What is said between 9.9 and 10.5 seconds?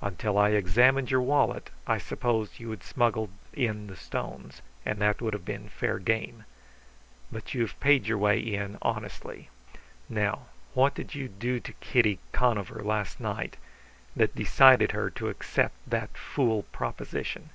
Now,